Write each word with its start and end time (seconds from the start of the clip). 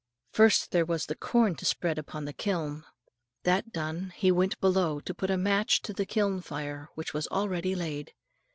First 0.31 0.71
there 0.71 0.83
was 0.83 1.05
the 1.05 1.15
corn 1.15 1.53
to 1.57 1.63
spread 1.63 1.99
upon 1.99 2.25
the 2.25 2.33
kiln. 2.33 2.85
That 3.43 3.71
done, 3.71 4.11
he 4.15 4.31
went 4.31 4.59
below 4.59 4.99
to 4.99 5.13
put 5.13 5.29
a 5.29 5.37
match 5.37 5.79
to 5.83 5.93
the 5.93 6.07
kiln 6.07 6.41
fire 6.41 6.89
which 6.95 7.13
was 7.13 7.27
already 7.27 7.75
laid. 7.75 8.11